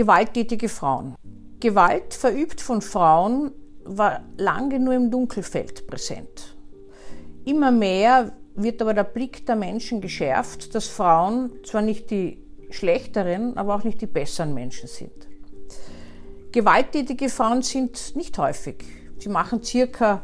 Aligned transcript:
Gewalttätige 0.00 0.70
Frauen. 0.70 1.14
Gewalt 1.60 2.14
verübt 2.14 2.62
von 2.62 2.80
Frauen 2.80 3.52
war 3.84 4.24
lange 4.38 4.80
nur 4.80 4.94
im 4.94 5.10
Dunkelfeld 5.10 5.86
präsent. 5.86 6.56
Immer 7.44 7.70
mehr 7.70 8.32
wird 8.54 8.80
aber 8.80 8.94
der 8.94 9.04
Blick 9.04 9.44
der 9.44 9.56
Menschen 9.56 10.00
geschärft, 10.00 10.74
dass 10.74 10.86
Frauen 10.86 11.50
zwar 11.66 11.82
nicht 11.82 12.10
die 12.10 12.42
schlechteren, 12.70 13.58
aber 13.58 13.74
auch 13.74 13.84
nicht 13.84 14.00
die 14.00 14.06
besseren 14.06 14.54
Menschen 14.54 14.88
sind. 14.88 15.28
Gewalttätige 16.50 17.28
Frauen 17.28 17.60
sind 17.60 18.16
nicht 18.16 18.38
häufig. 18.38 18.76
Sie 19.18 19.28
machen 19.28 19.62
circa 19.62 20.22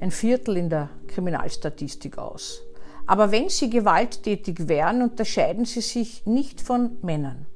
ein 0.00 0.12
Viertel 0.12 0.56
in 0.56 0.70
der 0.70 0.88
Kriminalstatistik 1.08 2.16
aus. 2.16 2.62
Aber 3.06 3.32
wenn 3.32 3.48
sie 3.48 3.70
gewalttätig 3.70 4.68
wären, 4.68 5.02
unterscheiden 5.02 5.64
sie 5.64 5.80
sich 5.80 6.24
nicht 6.26 6.60
von 6.60 6.98
Männern. 7.02 7.46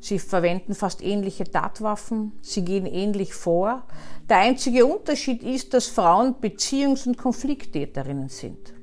Sie 0.00 0.18
verwenden 0.18 0.74
fast 0.74 1.02
ähnliche 1.02 1.44
Tatwaffen, 1.44 2.32
sie 2.40 2.64
gehen 2.64 2.86
ähnlich 2.86 3.34
vor. 3.34 3.82
Der 4.28 4.38
einzige 4.38 4.86
Unterschied 4.86 5.42
ist, 5.42 5.74
dass 5.74 5.86
Frauen 5.86 6.36
Beziehungs- 6.40 7.06
und 7.06 7.18
Konflikttäterinnen 7.18 8.28
sind. 8.28 8.74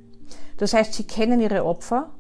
Das 0.57 0.73
heißt, 0.73 0.93
sie 0.93 1.05
kennen 1.05 1.39
ihre 1.39 1.65
Opfer, 1.65 2.11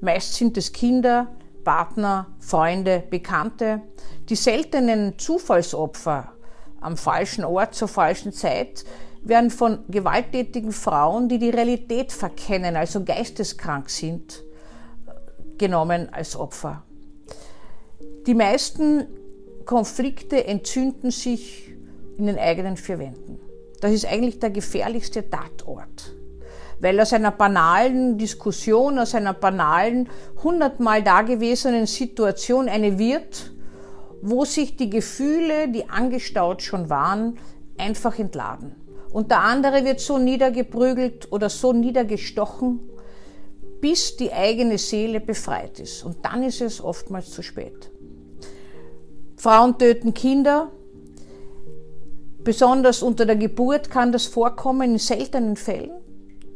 meist 0.00 0.34
sind 0.34 0.56
es 0.56 0.72
Kinder, 0.72 1.28
Partner, 1.64 2.28
Freunde, 2.38 3.02
Bekannte. 3.10 3.82
Die 4.28 4.36
seltenen 4.36 5.18
Zufallsopfer 5.18 6.32
am 6.80 6.96
falschen 6.96 7.44
Ort 7.44 7.74
zur 7.74 7.88
falschen 7.88 8.32
Zeit 8.32 8.84
werden 9.22 9.50
von 9.50 9.80
gewalttätigen 9.88 10.70
Frauen, 10.70 11.28
die 11.28 11.38
die 11.38 11.50
Realität 11.50 12.12
verkennen, 12.12 12.76
also 12.76 13.02
geisteskrank 13.02 13.90
sind, 13.90 14.44
genommen 15.58 16.12
als 16.12 16.36
Opfer. 16.36 16.84
Die 18.26 18.34
meisten 18.34 19.06
Konflikte 19.66 20.44
entzünden 20.46 21.12
sich 21.12 21.72
in 22.18 22.26
den 22.26 22.38
eigenen 22.38 22.76
vier 22.76 22.98
Wänden. 22.98 23.38
Das 23.80 23.92
ist 23.92 24.04
eigentlich 24.04 24.40
der 24.40 24.50
gefährlichste 24.50 25.30
Tatort. 25.30 26.12
Weil 26.80 26.98
aus 27.00 27.12
einer 27.12 27.30
banalen 27.30 28.18
Diskussion, 28.18 28.98
aus 28.98 29.14
einer 29.14 29.32
banalen, 29.32 30.08
hundertmal 30.42 31.04
dagewesenen 31.04 31.86
Situation 31.86 32.68
eine 32.68 32.98
wird, 32.98 33.52
wo 34.22 34.44
sich 34.44 34.76
die 34.76 34.90
Gefühle, 34.90 35.68
die 35.68 35.88
angestaut 35.88 36.62
schon 36.62 36.90
waren, 36.90 37.38
einfach 37.78 38.18
entladen. 38.18 38.74
Und 39.12 39.30
der 39.30 39.42
andere 39.42 39.84
wird 39.84 40.00
so 40.00 40.18
niedergeprügelt 40.18 41.30
oder 41.30 41.48
so 41.48 41.72
niedergestochen, 41.72 42.80
bis 43.80 44.16
die 44.16 44.32
eigene 44.32 44.78
Seele 44.78 45.20
befreit 45.20 45.78
ist. 45.78 46.02
Und 46.02 46.24
dann 46.24 46.42
ist 46.42 46.60
es 46.60 46.82
oftmals 46.82 47.30
zu 47.30 47.42
spät. 47.42 47.92
Frauen 49.46 49.78
töten 49.78 50.12
Kinder. 50.12 50.72
Besonders 52.42 53.00
unter 53.00 53.26
der 53.26 53.36
Geburt 53.36 53.90
kann 53.90 54.10
das 54.10 54.26
vorkommen 54.26 54.94
in 54.94 54.98
seltenen 54.98 55.54
Fällen. 55.54 55.92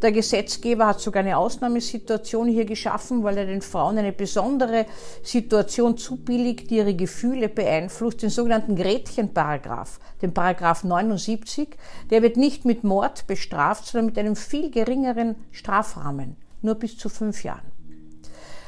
Der 0.02 0.10
Gesetzgeber 0.10 0.88
hat 0.88 1.00
sogar 1.00 1.22
eine 1.22 1.36
Ausnahmesituation 1.36 2.48
hier 2.48 2.64
geschaffen, 2.64 3.22
weil 3.22 3.38
er 3.38 3.46
den 3.46 3.62
Frauen 3.62 3.96
eine 3.96 4.10
besondere 4.10 4.86
Situation 5.22 5.98
zubilligt, 5.98 6.68
die 6.72 6.78
ihre 6.78 6.94
Gefühle 6.96 7.48
beeinflusst, 7.48 8.22
den 8.22 8.30
sogenannten 8.30 8.74
Gretchenparagraph, 8.74 10.00
den 10.20 10.34
Paragraph 10.34 10.82
79. 10.82 11.68
Der 12.10 12.22
wird 12.22 12.36
nicht 12.36 12.64
mit 12.64 12.82
Mord 12.82 13.28
bestraft, 13.28 13.86
sondern 13.86 14.06
mit 14.06 14.18
einem 14.18 14.34
viel 14.34 14.68
geringeren 14.68 15.36
Strafrahmen, 15.52 16.34
nur 16.60 16.74
bis 16.74 16.98
zu 16.98 17.08
fünf 17.08 17.44
Jahren. 17.44 17.69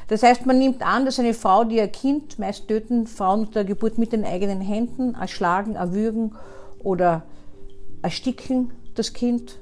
Das 0.07 0.23
heißt, 0.23 0.45
man 0.45 0.59
nimmt 0.59 0.85
an, 0.85 1.05
dass 1.05 1.19
eine 1.19 1.33
Frau, 1.33 1.63
die 1.63 1.77
ihr 1.77 1.87
Kind, 1.87 2.39
meist 2.39 2.67
töten 2.67 3.07
Frauen 3.07 3.41
unter 3.41 3.53
der 3.53 3.65
Geburt 3.65 3.97
mit 3.97 4.11
den 4.11 4.25
eigenen 4.25 4.61
Händen, 4.61 5.15
erschlagen, 5.15 5.75
erwürgen 5.75 6.35
oder 6.79 7.23
ersticken 8.01 8.73
das 8.95 9.13
Kind 9.13 9.59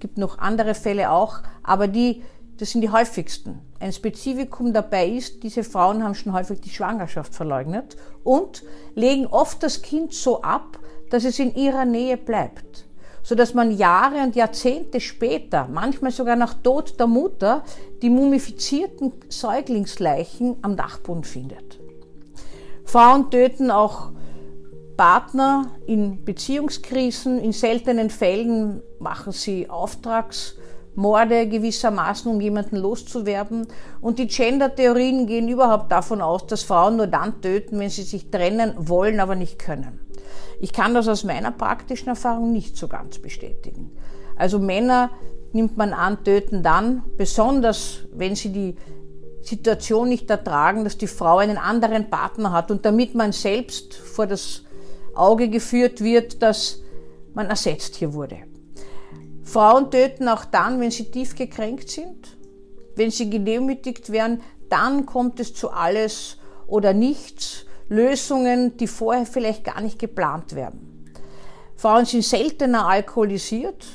gibt 0.00 0.18
noch 0.18 0.38
andere 0.38 0.74
Fälle 0.74 1.10
auch, 1.10 1.40
aber 1.62 1.88
die, 1.88 2.22
das 2.56 2.70
sind 2.70 2.80
die 2.80 2.90
häufigsten. 2.90 3.60
Ein 3.80 3.92
Spezifikum 3.92 4.72
dabei 4.72 5.08
ist, 5.08 5.42
diese 5.42 5.62
Frauen 5.62 6.02
haben 6.02 6.14
schon 6.14 6.32
häufig 6.32 6.60
die 6.60 6.70
Schwangerschaft 6.70 7.34
verleugnet 7.34 7.96
und 8.24 8.62
legen 8.94 9.26
oft 9.26 9.62
das 9.62 9.82
Kind 9.82 10.14
so 10.14 10.42
ab, 10.42 10.78
dass 11.10 11.24
es 11.24 11.38
in 11.38 11.54
ihrer 11.54 11.84
Nähe 11.84 12.16
bleibt, 12.16 12.86
sodass 13.28 13.52
man 13.52 13.76
Jahre 13.76 14.22
und 14.22 14.36
Jahrzehnte 14.36 15.00
später, 15.00 15.68
manchmal 15.70 16.12
sogar 16.12 16.34
nach 16.34 16.54
Tod 16.54 16.98
der 16.98 17.06
Mutter, 17.06 17.62
die 18.00 18.08
mumifizierten 18.08 19.12
Säuglingsleichen 19.28 20.56
am 20.62 20.76
Dachboden 20.76 21.24
findet. 21.24 21.78
Frauen 22.86 23.30
töten 23.30 23.70
auch 23.70 24.12
Partner 24.96 25.72
in 25.86 26.24
Beziehungskrisen. 26.24 27.38
In 27.38 27.52
seltenen 27.52 28.08
Fällen 28.08 28.80
machen 28.98 29.34
sie 29.34 29.68
Auftragsmorde 29.68 31.48
gewissermaßen, 31.48 32.32
um 32.32 32.40
jemanden 32.40 32.76
loszuwerden. 32.76 33.66
Und 34.00 34.18
die 34.18 34.28
Gender-Theorien 34.28 35.26
gehen 35.26 35.48
überhaupt 35.48 35.92
davon 35.92 36.22
aus, 36.22 36.46
dass 36.46 36.62
Frauen 36.62 36.96
nur 36.96 37.08
dann 37.08 37.42
töten, 37.42 37.78
wenn 37.78 37.90
sie 37.90 38.04
sich 38.04 38.30
trennen 38.30 38.72
wollen, 38.78 39.20
aber 39.20 39.34
nicht 39.34 39.58
können. 39.58 40.07
Ich 40.60 40.72
kann 40.72 40.94
das 40.94 41.08
aus 41.08 41.24
meiner 41.24 41.52
praktischen 41.52 42.08
Erfahrung 42.08 42.52
nicht 42.52 42.76
so 42.76 42.88
ganz 42.88 43.18
bestätigen. 43.18 43.92
Also 44.36 44.58
Männer 44.58 45.10
nimmt 45.52 45.76
man 45.76 45.92
an, 45.92 46.24
töten 46.24 46.62
dann, 46.62 47.04
besonders 47.16 48.00
wenn 48.12 48.34
sie 48.34 48.52
die 48.52 48.76
Situation 49.42 50.08
nicht 50.08 50.28
ertragen, 50.30 50.84
dass 50.84 50.98
die 50.98 51.06
Frau 51.06 51.38
einen 51.38 51.58
anderen 51.58 52.10
Partner 52.10 52.52
hat 52.52 52.70
und 52.70 52.84
damit 52.84 53.14
man 53.14 53.32
selbst 53.32 53.94
vor 53.94 54.26
das 54.26 54.64
Auge 55.14 55.48
geführt 55.48 56.02
wird, 56.02 56.42
dass 56.42 56.82
man 57.34 57.46
ersetzt 57.46 57.96
hier 57.96 58.12
wurde. 58.12 58.38
Frauen 59.42 59.90
töten 59.90 60.28
auch 60.28 60.44
dann, 60.44 60.80
wenn 60.80 60.90
sie 60.90 61.10
tief 61.10 61.34
gekränkt 61.34 61.88
sind, 61.88 62.36
wenn 62.96 63.10
sie 63.10 63.30
gedemütigt 63.30 64.10
werden, 64.10 64.42
dann 64.68 65.06
kommt 65.06 65.40
es 65.40 65.54
zu 65.54 65.70
alles 65.70 66.36
oder 66.66 66.92
nichts, 66.92 67.64
Lösungen, 67.88 68.76
die 68.76 68.86
vorher 68.86 69.26
vielleicht 69.26 69.64
gar 69.64 69.80
nicht 69.80 69.98
geplant 69.98 70.54
werden. 70.54 71.12
Frauen 71.76 72.04
sind 72.04 72.24
seltener 72.24 72.86
alkoholisiert, 72.86 73.86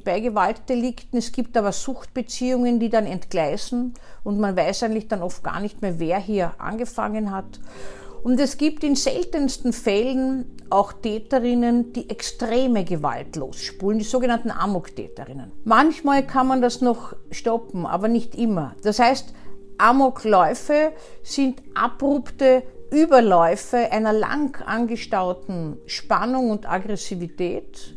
bei 0.00 0.20
Gewaltdelikten. 0.20 1.18
Es 1.18 1.32
gibt 1.32 1.56
aber 1.56 1.72
Suchtbeziehungen, 1.72 2.80
die 2.80 2.88
dann 2.88 3.06
entgleisen 3.06 3.94
und 4.24 4.40
man 4.40 4.56
weiß 4.56 4.84
eigentlich 4.84 5.08
dann 5.08 5.22
oft 5.22 5.44
gar 5.44 5.60
nicht 5.60 5.82
mehr, 5.82 5.98
wer 5.98 6.18
hier 6.18 6.52
angefangen 6.58 7.30
hat. 7.30 7.60
Und 8.22 8.38
es 8.38 8.56
gibt 8.56 8.84
in 8.84 8.94
seltensten 8.94 9.72
Fällen 9.72 10.46
auch 10.70 10.92
Täterinnen, 10.92 11.92
die 11.92 12.08
extreme 12.08 12.84
Gewalt 12.84 13.34
losspulen, 13.34 13.98
die 13.98 14.04
sogenannten 14.04 14.52
Amok-Täterinnen. 14.52 15.50
Manchmal 15.64 16.24
kann 16.24 16.46
man 16.46 16.62
das 16.62 16.80
noch 16.80 17.14
stoppen, 17.32 17.84
aber 17.84 18.06
nicht 18.06 18.36
immer. 18.36 18.76
Das 18.84 19.00
heißt, 19.00 19.34
Amokläufe 19.76 20.92
sind 21.24 21.62
abrupte 21.74 22.62
Überläufe 22.92 23.90
einer 23.90 24.12
lang 24.12 24.62
angestauten 24.66 25.78
Spannung 25.86 26.50
und 26.50 26.70
Aggressivität. 26.70 27.94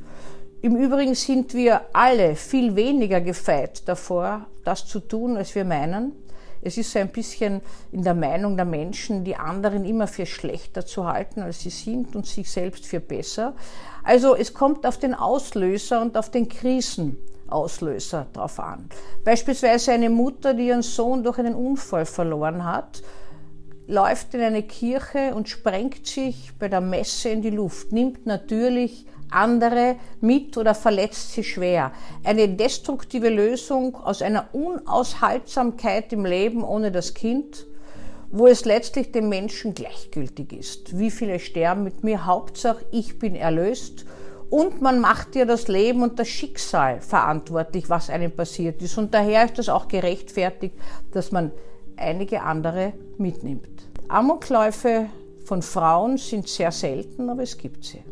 Im 0.62 0.78
Übrigen 0.78 1.16
sind 1.16 1.54
wir 1.54 1.82
alle 1.92 2.36
viel 2.36 2.78
weniger 2.78 3.20
gefeit 3.20 3.88
davor, 3.90 4.46
das 4.64 4.88
zu 4.88 5.02
tun, 5.02 5.36
als 5.36 5.54
wir 5.54 5.66
meinen. 5.66 6.14
Es 6.62 6.78
ist 6.78 6.94
so 6.94 7.00
ein 7.00 7.10
bisschen 7.10 7.60
in 7.92 8.04
der 8.04 8.14
Meinung 8.14 8.56
der 8.56 8.66
Menschen, 8.66 9.26
die 9.26 9.36
anderen 9.36 9.84
immer 9.84 10.08
für 10.08 10.26
schlechter 10.26 10.86
zu 10.86 11.06
halten, 11.06 11.42
als 11.42 11.60
sie 11.60 11.70
sind 11.72 12.16
und 12.16 12.26
sich 12.26 12.50
selbst 12.50 12.86
für 12.86 13.02
besser. 13.02 13.54
Also 14.02 14.34
es 14.34 14.54
kommt 14.54 14.88
auf 14.88 14.98
den 14.98 15.14
Auslöser 15.14 16.02
und 16.02 16.18
auf 16.18 16.32
den 16.32 16.48
Krisenauslöser 16.48 18.28
drauf 18.32 18.62
an. 18.62 18.88
Beispielsweise 19.26 19.92
eine 19.92 20.10
Mutter, 20.10 20.54
die 20.54 20.68
ihren 20.68 20.84
Sohn 20.84 21.22
durch 21.22 21.38
einen 21.38 21.54
Unfall 21.54 22.06
verloren 22.06 22.64
hat, 22.64 23.04
läuft 23.88 24.34
in 24.34 24.42
eine 24.42 24.64
Kirche 24.64 25.34
und 25.36 25.50
sprengt 25.50 26.08
sich 26.08 26.52
bei 26.60 26.68
der 26.68 26.82
Messe 26.82 27.30
in 27.30 27.42
die 27.42 27.50
Luft, 27.50 27.92
nimmt 27.92 28.26
natürlich 28.26 29.06
andere 29.30 29.96
mit 30.22 30.58
oder 30.58 30.74
verletzt 30.74 31.34
sie 31.34 31.44
schwer. 31.44 31.92
Eine 32.24 32.50
destruktive 32.50 33.30
Lösung 33.30 33.96
aus 33.96 34.22
einer 34.22 34.50
Unaushaltsamkeit 34.54 36.14
im 36.14 36.26
Leben 36.26 36.64
ohne 36.64 36.92
das 36.92 37.14
Kind, 37.14 37.66
wo 38.32 38.48
es 38.48 38.66
letztlich 38.66 39.12
dem 39.12 39.30
Menschen 39.30 39.74
gleichgültig 39.74 40.54
ist. 40.54 40.98
Wie 40.98 41.12
viele 41.12 41.40
sterben 41.40 41.84
mit 41.84 42.04
mir? 42.04 42.26
Hauptsache, 42.26 42.86
ich 42.92 43.20
bin 43.20 43.36
erlöst. 43.36 44.06
Und 44.50 44.82
man 44.82 45.00
macht 45.00 45.36
dir 45.36 45.46
das 45.46 45.68
Leben 45.68 46.04
und 46.04 46.20
das 46.20 46.28
Schicksal 46.28 47.02
verantwortlich, 47.02 47.90
was 47.90 48.10
einem 48.10 48.32
passiert 48.32 48.82
ist. 48.82 48.98
Und 48.98 49.14
daher 49.14 49.46
ist 49.46 49.60
es 49.60 49.70
auch 49.70 49.88
gerechtfertigt, 49.88 50.76
dass 51.12 51.32
man 51.32 51.52
einige 51.98 52.42
andere 52.42 52.94
mitnimmt. 53.18 53.88
Amokläufe 54.08 55.08
von 55.46 55.62
Frauen 55.62 56.18
sind 56.18 56.48
sehr 56.48 56.72
selten, 56.72 57.30
aber 57.30 57.44
es 57.44 57.58
gibt 57.58 57.84
sie. 57.86 58.04